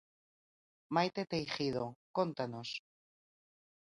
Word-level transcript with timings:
Maite 0.95 1.21
Teijido, 1.31 1.85
cóntanos. 2.17 2.69